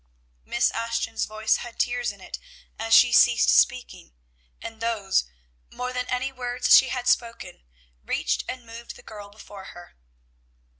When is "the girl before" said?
8.95-9.65